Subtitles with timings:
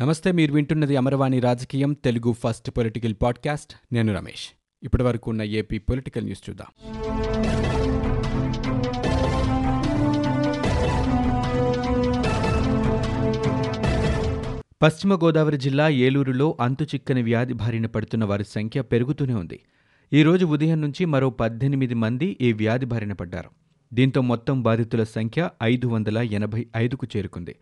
[0.00, 3.94] నమస్తే మీరు వింటున్నది అమరవాణి రాజకీయం తెలుగు ఫస్ట్ పొలిటికల్ పాడ్కాస్ట్.
[3.94, 4.48] నేను రమేష్.
[4.82, 6.66] ఇప్పటి వరకు ఉన్న ఏపీ పొలిటికల్ న్యూస్ చూద్దాం.
[14.82, 19.60] పశ్చిమ గోదావరి జిల్లా ఏలూరులో అంతుచిక్కని వ్యాధి బారిన పడుతున్న వారి సంఖ్య పెరుగుతూనే ఉంది.
[20.12, 23.50] ఈరోజు ఉదయం నుంచి మరో పద్దెనిమిది మంది ఈ వ్యాధి బారిన పడ్డారు.
[23.94, 27.56] దీంతో మొత్తం బాధితుల సంఖ్య ఐదు వందల ఎనభై ఐదుకు చేరుకుంది.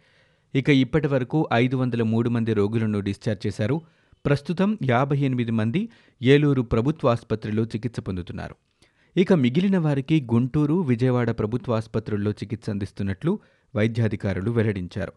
[0.55, 3.81] ఇక ఇప్పటి వరకు ఐదు వందల మూడు మంది రోగులను డిశ్చార్జ్ చేశారు.
[4.27, 5.89] ప్రస్తుతం యాభై ఎనిమిది మంది
[6.23, 8.55] ఏలూరు ప్రభుత్వ ఆసుపత్రిలో చికిత్స పొందుతున్నారు.
[9.17, 13.39] ఇక మిగిలిన వారికి గుంటూరు విజయవాడ ప్రభుత్వ ఆసుపత్రుల్లో చికిత్స అందిస్తున్నట్లు
[13.77, 15.13] వైద్యాధికారులు వెల్లడించారు.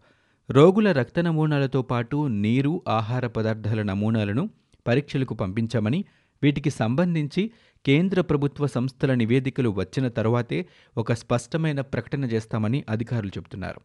[0.51, 4.49] రోగుల రక్త నమూనాలతో పాటు నీరు ఆహార పదార్థాల నమూనాలను
[4.87, 6.05] పరీక్షలకు పంపించామని
[6.43, 7.51] వీటికి సంబంధించి
[7.87, 10.65] కేంద్ర ప్రభుత్వ సంస్థల నివేదికలు వచ్చిన తర్వాతే
[10.97, 13.79] ఒక స్పష్టమైన ప్రకటన చేస్తామని అధికారులు చెబుతున్నారు.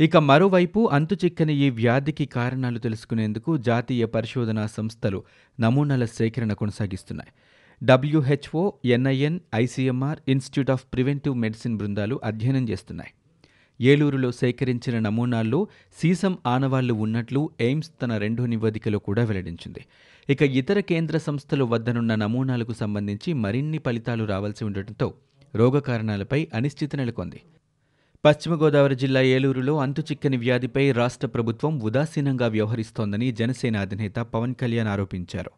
[0.00, 5.24] ఇక మరోవైపు అంతుచిక్కని ఈ వ్యాధికి కారణాలు తెలుసుకునేందుకు జాతీయ పరిశోధనా సంస్థలు
[5.60, 7.32] నమూనాల సేకరణ కొనసాగిస్తున్నాయి.
[7.82, 13.12] WHO NIN ICMR institute of preventive medicine బృందాలు అధ్యయనం చేస్తున్నాయి.
[13.80, 19.84] ఏలూరులో సేకరించిన నమూనాల్లో సీసం ఆనవాళ్ళు ఉన్నట్లు ఎయిమ్స్ తన రెండో నివేదికలో కూడా వెల్లడించింది.
[20.28, 25.14] ఇక ఇతర కేంద్ర సంస్థల వద్దనున్న నమూనాలకు సంబంధించి మరిన్ని ఫలితాలు రావాల్సి ఉండటంతో
[25.54, 27.40] రోగ కారణాలపై అనిశ్చితి నెలకొంది.
[28.24, 35.50] పశ్చిమ గోదావరి జిల్లా ఏలూరులో అంతుచిక్కని వ్యాధిపై రాష్ట్ర ప్రభుత్వం ఉదాసీనంగా వ్యవహరిస్తోందని జనసేన అధినేత పవన్ కళ్యాణ్ ఆరోపించారు.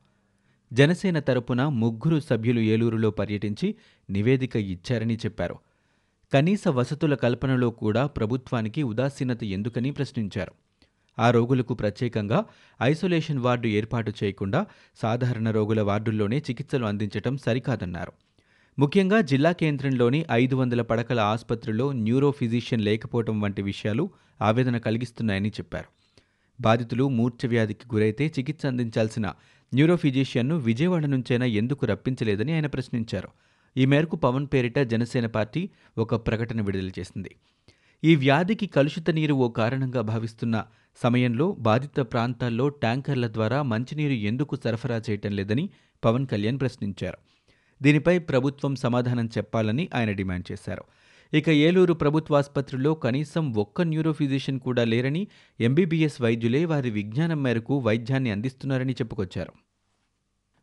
[0.73, 3.75] జనసేన తరపున ముగ్గురు సభ్యులు ఏలూరులో పర్యటించి
[4.11, 5.57] నివేదిక ఇచ్చారని చెప్పారు.
[6.33, 10.53] కనీస వసతుల కల్పనలో కూడా ప్రభుత్వానికి ఉదాసీనత ఎందుకని ప్రశ్నించారు.
[11.19, 12.45] ఆ రోగులకు ప్రత్యేకంగా
[12.83, 14.67] ఐసోలేషన్ వార్డు ఏర్పాటు చేయకుండా
[14.97, 18.13] సాధారణ రోగుల వార్డుల్లోనే చికిత్సలు అందించటం సరికాదన్నారు.
[18.79, 24.11] ముఖ్యంగా జిల్లా కేంద్రంలోని ఐదు వందల పడకల ఆసుపత్రిలో న్యూరో ఫిజిషియన్ లేకపోవడం వంటి విషయాలు
[24.43, 25.87] ఆవేదన కలిగిస్తున్నాయని చెప్పారు.
[26.61, 29.33] బాధితులు మూర్ఛ వ్యాధికి గురైతే చికిత్స అందించాల్సిన
[29.75, 33.29] న్యూరో ఫిజిషియన్ను విజయవాడ నుంచైనా ఎందుకు రప్పించలేదని ఆయన ప్రశ్నించారు.
[33.77, 37.31] ఈ మేరకు పవన్ పేరిట జనసేన పార్టీ ఒక ప్రకటన విడుదల చేసింది.
[38.05, 40.65] ఈ వ్యాధికి కలుషిత నీరు ఓ కారణంగా భావిస్తున్న
[41.03, 45.71] సమయంలో బాధిత ప్రాంతాల్లో ట్యాంకర్ల ద్వారా మంచినీరు ఎందుకు సరఫరా చేయటం లేదని
[46.05, 47.19] పవన్ కళ్యాణ్ ప్రశ్నించారు.
[47.83, 50.85] దీనిపై ప్రభుత్వం సమాధానం చెప్పాలని ఆయన డిమాండ్ చేశారు.
[51.35, 55.27] ఇక ఏలూరు ప్రభుత్వాసుపత్రిలో కనీసం ఒక్క న్యూరో ఫిజిషియన్ కూడా లేరని
[55.61, 59.53] ఎంబీబీఎస్ వైద్యులే వారి విజ్ఞానం మేరకు వైద్యాన్ని అందిస్తున్నారని చెప్పుకొచ్చారు.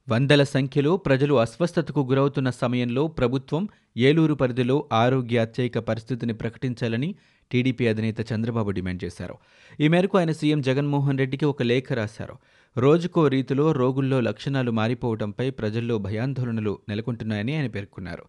[0.10, 7.16] వందల సంఖ్యలో ప్రజలు అస్వస్థతకు గురవుతున్న సమయంలో ప్రభుత్వం ఏలూరు పరిధిలో ఆరోగ్య అత్యయిక పరిస్థితిని ప్రకటించాలని
[7.52, 9.36] టీడీపీ అధినేత చంద్రబాబు డిమాండ్ చేశారు.
[9.80, 12.36] ఈ మేరకు ఆయన సీఎం జగన్మోహన్ రెడ్డికి ఒక లేఖ రాశారు.
[12.78, 18.24] రోజుకో రీతిలో రోగుల్లో లక్షణాలు మారిపోవడంపై ప్రజల్లో భయాందోళనలు నెలకొంటున్నాయని ఆయన పేర్కొన్నారు.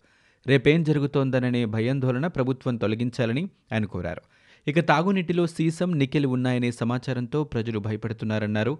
[0.47, 4.23] రేపేం జరుగుతోందననే భయాందోళన ప్రభుత్వం తొలగించాలని ఆయన కోరారు.
[4.69, 8.79] ఇక తాగునీటిలో సీసం నికెల్ ఉన్నాయనే సమాచారంతో ప్రజలు భయపడుతున్నారన్నారు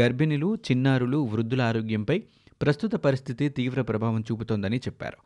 [0.00, 2.22] గర్భిణులు చిన్నారులు వృద్ధుల ఆరోగ్యంపై
[2.62, 5.16] ప్రస్తుత పరిస్థితి తీవ్ర ప్రభావం చూపుతోందని చెప్పారు.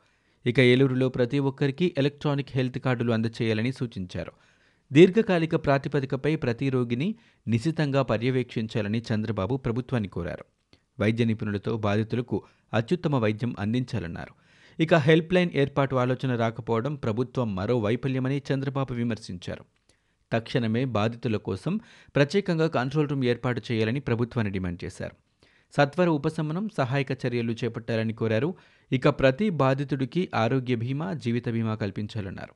[0.48, 4.32] ఇక ఏలూరులో ప్రతి ఒక్కరికి ఎలక్ట్రానిక్ హెల్త్ కార్డులు అందచేయాలని సూచించారు.
[4.92, 7.14] దీర్ఘకాలిక ప్రాతిపదికపై ప్రతి రోగిని
[7.48, 10.44] నిశితంగా పర్యవేక్షించాలని చంద్రబాబు ప్రభుత్వాన్ని కోరారు.
[11.00, 12.42] వైద్య నిపుణులతో బాధితులకు
[12.74, 14.34] అత్యుత్తమ వైద్యం అందించాలన్నారు.
[14.82, 19.64] ఇక హెల్ప్ లైన్ ఏర్పాటు ఆలోచన రాకపోవడం ప్రభుత్వం మరో వైఫల్యమని చంద్రబాబు విమర్శించారు.
[20.32, 21.80] తక్షణమే బాధితుల కోసం
[22.16, 25.16] ప్రత్యేకంగా కంట్రోల్ రూమ్ ఏర్పాటు చేయాలని ప్రభుత్వాన్ని డిమాండ్ చేశారు.
[25.76, 28.54] సత్వర ఉపశమనం సహాయక చర్యలు చేపట్టాలని కోరారు.
[28.92, 32.54] ఇక ప్రతి బాధితుడికి ఆరోగ్య బీమా జీవిత బీమా కల్పించాలన్నారు.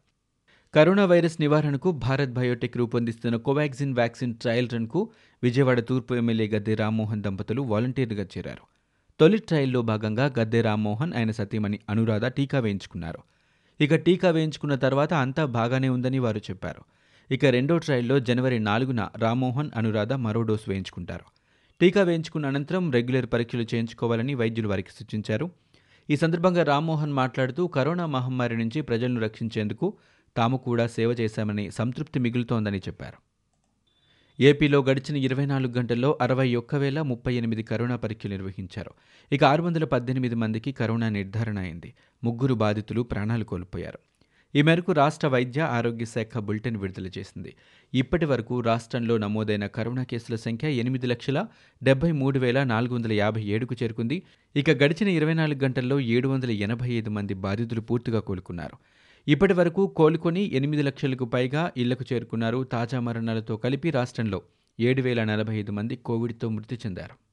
[0.75, 5.11] కరోనా వైరస్ నివారణకు భారత్ బయోటెక్ రూపొందిస్తున్న కోవాక్సిన్ వ్యాక్సిన్ ట్రయల్ రన్కు
[5.43, 8.67] విజయవాడ తూర్పు ఎమ్మెల్యే గద్దె రామ్మోహన్ దంపతులు వాలంటీర్గా చేరారు.
[9.21, 13.19] తొలి ట్రయల్లో భాగంగా గద్దె రామ్మోహన్ ఆయన సతీమణి అనురాధ టీకా వేయించుకున్నారు.
[13.81, 16.83] ఇక టీకా వేయించుకున్న తర్వాత అంతా బాగానే ఉందని వారు చెప్పారు.
[17.31, 21.25] ఇక రెండో ట్రయల్లో జనవరి నాలుగున రామ్మోహన్ అనురాధ మరో డోసు వేయించుకుంటారు.
[21.81, 25.51] టీకా వేయించుకున్న అనంతరం రెగ్యులర్ పరీక్షలు చేయించుకోవాలని వైద్యులు వారికి సూచించారు.
[26.11, 29.95] ఈ సందర్భంగా రామ్మోహన్ మాట్లాడుతూ కరోనా మహమ్మారి నుంచి ప్రజలను రక్షించేందుకు
[30.37, 33.17] తాము కూడా సేవ చేశామని సంతృప్తి మిగులుతోందని చెప్పారు.
[34.43, 38.91] ఏపీలో గడిచిన ఇరవై నాలుగు గంటల్లో అరవై ఒక్క వేల ముప్పై ఎనిమిది కరోనా పరీక్షలు నిర్వహించారు.
[39.33, 41.95] ఇక ఆరు వందల పద్దెనిమిది మందికి కరోనా నిర్ధారణ అయింది.
[42.25, 43.99] ముగ్గురు బాధితులు ప్రాణాలు కోల్పోయారు.
[44.57, 47.51] ఈ మేరకు రాష్ట్ర వైద్య ఆరోగ్య శాఖ బులెటిన్ విడుదల చేసింది.
[47.95, 51.39] ఇప్పటి వరకు రాష్ట్రంలో నమోదైన కరోనా కేసుల సంఖ్య ఎనిమిది లక్షల
[51.83, 54.23] డెబ్బై మూడు వేల నాలుగు వందల యాభై ఏడుకు చేరుకుంది.
[54.57, 58.79] ఇక గడిచిన ఇరవై నాలుగు గంటల్లో ఏడు వందల ఎనభై ఐదు మంది బాధితులు పూర్తిగా కోలుకున్నారు.
[59.29, 62.63] ఇప్పటి వరకు కోలుకొని ఎనిమిది లక్షలకు పైగా ఇళ్ళకు చేరుకున్నారు.
[62.65, 64.43] తాజా మరణాలతో కలిపి రాష్ట్రంలో
[64.81, 67.26] ఏడు వేల నలభై ఐదు మంది కోవిడ్తో మృతి చెందారు.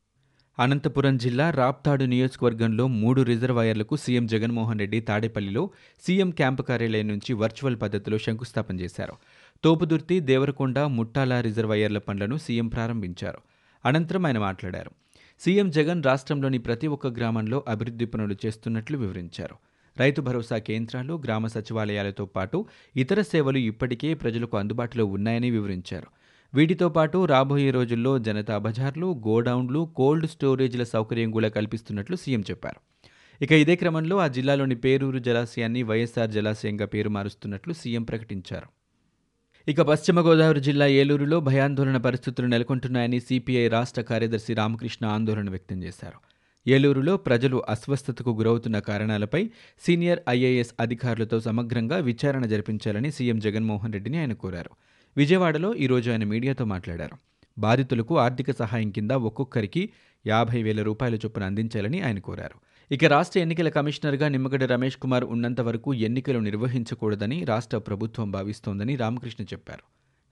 [0.60, 5.70] అనంతపురం జిల్లా రాప్తాడు నియోజకవర్గంలో మూడు రిజర్వాయర్లకు సీఎం జగన్మోహన్ రెడ్డి తాడేపల్లిలో
[6.04, 9.16] సీఎం క్యాంపు కార్యాలయం నుంచి వర్చువల్ పద్ధతిలో శంకుస్థాపన చేశారు.
[9.64, 13.42] తోపుదుర్తి దేవరకొండ ముట్టాల రిజర్వాయర్ల పనులను సీఎం ప్రారంభించారు.
[13.86, 14.92] అనంతరం ఆయన మాట్లాడారు.
[15.42, 19.56] సీఎం జగన్ రాష్ట్రంలోని ప్రతి ఒక్క గ్రామంలో అభివృద్ధి పనులు చేస్తున్నట్లు వివరించారు.
[20.00, 22.66] రైతు భరోసా కేంద్రాలు గ్రామ సచివాలయాలతో పాటు
[22.96, 26.08] ఇతర సేవలు ఇప్పటికే ప్రజలకు అందుబాటులో ఉన్నాయని వివరించారు.
[26.54, 32.80] వీటితో పాటు రాబోయే రోజుల్లో జనతా బజార్లు గోడౌన్లు కోల్డ్ స్టోరేజ్ల సౌకర్యం కూడా కల్పిస్తున్నట్లు సీఎం చెప్పారు.
[33.42, 38.68] ఇక ఇదే క్రమంలో ఆ జిల్లాలోని పేరూరు జలాశయాన్ని వైఎస్ఆర్ జలాశయంగా పేరు మారుస్తున్నట్లు సీఎం ప్రకటించారు.
[39.68, 46.20] ఇక పశ్చిమ గోదావరి జిల్లా ఏలూరులో భయాందోళన పరిస్థితులు నెలకొంటున్నాయని సిపిఐ రాష్ట్ర కార్యదర్శి రామకృష్ణ ఆందోళన వ్యక్తం చేశారు.
[46.68, 49.50] ఏలూరులో ప్రజలు అస్వస్థతకు గురవుతున్న కారణాలపై
[49.86, 54.74] సీనియర్ ఐఏఎస్ అధికారులతో సమగ్రంగా విచారణ జరిపించాలని సీఎం జగన్మోహన్ రెడ్డిని ఆయన కోరారు.
[55.18, 57.18] విజయవాడలో ఈరోజు ఆయన మీడియాతో మాట్లాడారు.
[57.60, 59.90] బాధితులకు ఆర్థిక సహాయం కింద ఒక్కొక్కరికి
[60.28, 62.60] యాభై వేల రూపాయల చొప్పున అందించాలని ఆయన కోరారు.
[62.94, 69.44] ఇక రాష్ట్ర ఎన్నికల కమిషనర్గా నిమ్మగడ్డ రమేష్ కుమార్ ఉన్నంత వరకు ఎన్నికలు నిర్వహించకూడదని రాష్ట్ర ప్రభుత్వం భావిస్తోందని రామకృష్ణ
[69.44, 69.84] చెప్పారు.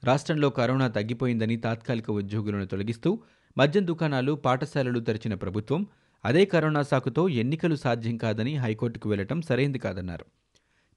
[0.06, 3.20] రాష్ట్రంలో కరోనా తగ్గిపోయిందని తాత్కాలిక ఉద్యోగులను తొలగిస్తూ
[3.58, 5.88] మద్యం దుకాణాలు పాఠశాలలు తెరిచిన ప్రభుత్వం
[6.26, 10.26] అదే కరోనా సాకుతో ఎన్నికలు సాధ్యం కాదని హైకోర్టుకు వెళ్ళటం సరైంది కాదన్నారు.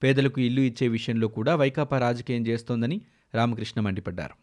[0.03, 3.01] పేదలకు ఇల్లు ఇచ్చే విషయంలో కూడా వైకాపా రాజకీయం చేస్తోందని
[3.35, 4.35] రామకృష్ణ మండిపడ్డారు.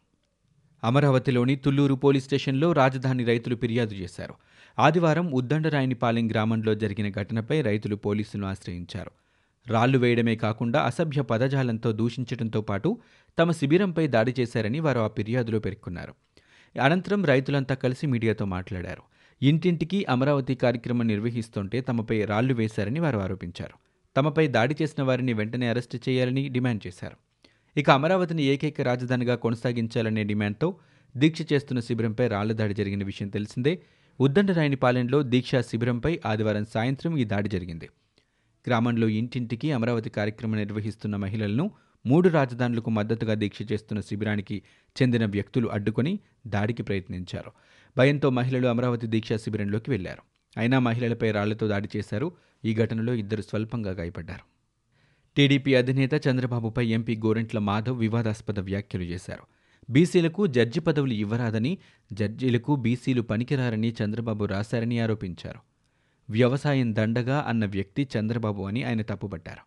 [0.85, 4.33] అమరావతిలోని తుల్లూరు పోలీస్ స్టేషన్లో రాజధాని రైతులు ఫిర్యాదు చేశారు.
[4.79, 9.11] ఆదివారం ఉద్దండరాయనిపాలెం గ్రామంలో జరిగిన ఘటనపై రైతులు పోలీసులను ఆశ్రయించారు.
[9.67, 12.99] రాళ్ళు వేయడమే కాకుండా అసభ్య పదజాలంతో దూషించడంతో పాటు
[13.39, 16.13] తమ శిబిరంపై దాడి చేశారని వారు ఆ ఫిర్యాదులో పేర్కొన్నారు.
[16.81, 19.01] అనంతరం రైతులంతా కలిసి మీడియాతో మాట్లాడారు.
[19.41, 23.73] ఇంటింటికి అమరావతి కార్యక్రమం నిర్వహిస్తుంటే తమపై రాళ్ళు వేశారని వారు ఆరోపించారు.
[24.17, 27.30] తమపై దాడి చేసిన వారిని వెంటనే అరెస్టు చేయాలని డిమాండ్ చేశారు.
[27.77, 30.79] ఇక అమరావతిని ఏకైక రాజధానిగా కొనసాగించాలనే డిమాండ్తో
[31.17, 33.81] దీక్ష చేస్తున్న శిబిరంపై రాళ్ళ దాడి జరిగిన విషయం తెలిసిందే.
[34.19, 37.89] ఉద్దండరాయనిపాలెంలో దీక్షా శిబిరంపై ఆదివారం సాయంత్రం ఈ దాడి జరిగింది.
[38.67, 41.71] గ్రామంలో ఇంటింటికి అమరావతి కార్యక్రమం నిర్వహిస్తున్న మహిళలను
[42.05, 44.61] మూడు రాజధానులకు మద్దతుగా దీక్ష చేస్తున్న శిబిరానికి
[45.01, 47.51] చెందిన వ్యక్తులు అడ్డుకొని దాడికి ప్రయత్నించారు.
[47.97, 50.21] భయంతో మహిళలు అమరావతి దీక్షా శిబిరంలోకి వెళ్ళారు.
[50.57, 52.31] అయినా మహిళలపై రాళ్ళతో దాడి చేశారు.
[52.65, 54.60] ఈ ఘటనలో ఇద్దరు స్వల్పంగా గాయపడ్డారు.
[55.35, 59.43] టీడీపీ అధినేత చంద్రబాబుపై ఎంపీ గోరెంట్ల మాధవ్ వివాదాస్పద వ్యాఖ్యలు చేశారు.
[59.89, 61.77] బీసీలకు జడ్జి పదవులు ఇవ్వరాదని
[62.13, 65.59] జడ్జీలకు బీసీలు పనికిరారని చంద్రబాబు రాశారని ఆరోపించారు.
[66.29, 69.63] వ్యవసాయం దండగా అన్న వ్యక్తి చంద్రబాబు అని ఆయన తప్పుపట్టారు.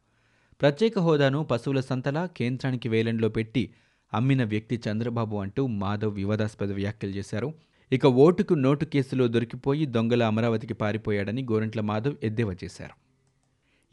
[0.60, 3.70] ప్రత్యేక హోదాను పశువుల సంతల కేంద్రానికి వేలంలో పెట్టి
[4.14, 7.54] అమ్మిన వ్యక్తి చంద్రబాబు అంటూ మాధవ్ వివాదాస్పద వ్యాఖ్యలు చేశారు.
[7.92, 13.03] ఇక ఓటుకు నోటు కేసులో దొరికిపోయి దొంగల అమరావతికి పారిపోయాడని గోరంట్ల మాధవ్ ఎద్దేవా చేశారు.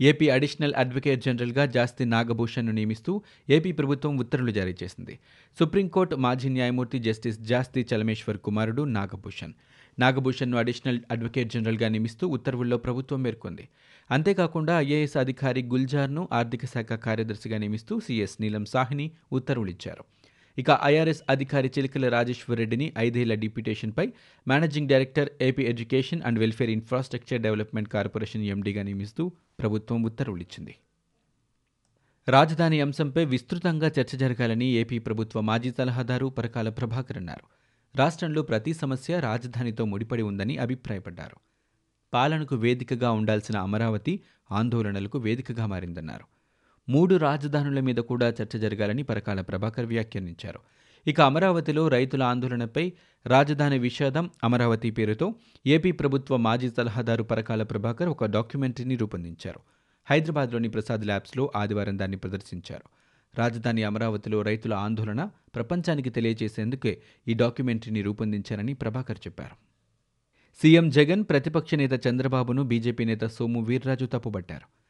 [0.02, 5.20] ఏపీ అడిషనల్ అడ్వకేట్ జనరల్గా జాస్తి నాగభూషణ్ను నియమిస్తూ ఏపీ ప్రభుత్వం ఉత్తర్వులు జారీ చేసింది.
[5.60, 9.54] సుప్రీంకోర్టు మాజీ న్యాయమూర్తి జస్టిస్ జాస్తి చలమేశ్వర్ కుమారుడు నాగభూషణ్.
[10.00, 13.70] నాగభూషణ్ను అడిషనల్ అడ్వకేట్ జనరల్గా నియమిస్తూ ఉత్తర్వుల్లో ప్రభుత్వం పేర్కొంది.
[14.12, 20.04] అంతేకాకుండా ఐఏఎస్ అధికారి గుల్జార్ను ఆర్థిక శాఖ కార్యదర్శిగా నియమిస్తూ సీఎస్ నీలం సాహ్ని ఉత్తర్వులిచ్చారు.
[20.58, 24.14] ఇక ఐఆర్ఎస్ అధికారి చిలకల రాజేశ్వర్ రెడ్డిని ఐదేళ్ళ డిప్యూటేషన్పై
[24.48, 30.76] managing director AP education and welfare infrastructure development corporation ఎండీగా నియమిస్తూ ప్రభుత్వం ఉత్తర్వులిచ్చింది.
[32.28, 37.46] రాజధాని అంశంపై విస్తృతంగా చర్చ జరగాలని ఏపీ ప్రభుత్వ మాజీ సలహాదారు పరకాల ప్రభాకర్ అన్నారు.
[37.96, 41.38] రాష్ట్రంలో ప్రతి సమస్య రాజధానితో ముడిపడి ఉందని అభిప్రాయపడ్డారు.
[42.14, 44.20] పాలనకు వేదికగా ఉండాల్సిన అమరావతి
[44.52, 46.31] ఆందోళనలకు వేదికగా మారిందన్నారు.
[46.90, 50.60] మూడు రాజధానుల మీద కూడా చర్చ జరగాలని పరకాల ప్రభాకర్ వ్యాఖ్యానించారు.
[51.08, 52.94] ఇక అమరావతిలో రైతుల ఆందోళనపై
[53.26, 55.36] రాజధాని విషాదం అమరావతి పేరుతో
[55.66, 59.60] ఏపీ ప్రభుత్వ మాజీ సలహాదారు పరకాల ప్రభాకర్ ఒక డాక్యుమెంటరీని రూపొందించారు.
[60.10, 62.84] హైదరాబాద్లోని ప్రసాద్ ల్యాబ్స్లో ఆదివారం దాన్ని ప్రదర్శించారు.
[63.40, 69.56] రాజధాని అమరావతిలో రైతుల ఆందోళన ప్రపంచానికి తెలియజేసేందుకే ఈ డాక్యుమెంటరీని రూపొందించారని ప్రభాకర్ చెప్పారు.
[70.62, 74.81] సీఎం జగన్ ప్రతిపక్ష నేత చంద్రబాబును బీజేపీ నేత సోము వీర్రాజు తప్పుబట్టారు.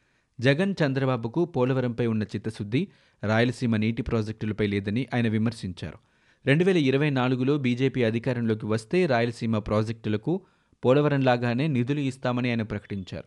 [0.41, 2.87] జగన్ చంద్రబాబుకు పోలవరంపై ఉన్న చిత్తశుద్ధి
[3.23, 5.97] రాయలసీమ నీటి ప్రాజెక్టులపై లేదని ఆయన విమర్శించారు.
[6.45, 10.41] రెండు వేల ఇరవై నాలుగులో బీజేపీ అధికారంలోకి వస్తే రాయలసీమ ప్రాజెక్టులకు
[10.85, 13.23] పోలవరంలాగానే నిధులు ఇస్తామని ఆయన ప్రకటించారు.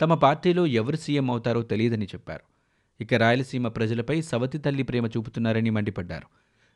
[0.00, 2.42] తమ పార్టీలో ఎవరు సీఎం అవుతారో తెలియదని చెప్పారు.
[3.02, 6.26] ఇక రాయలసీమ ప్రజలపై సవతి తల్లి ప్రేమ చూపుతున్నారని మండిపడ్డారు.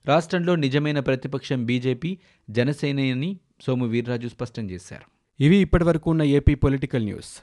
[0.06, 2.18] రాష్ట్రంలో నిజమైన ప్రతిపక్షం బీజేపీ
[2.50, 5.16] జనసేనని సోము వీర్రాజు స్పష్టం చేశారు.
[5.42, 7.42] ఇవి ఇప్పటివరకు ఉన్న ఏపీ పొలిటికల్ న్యూస్.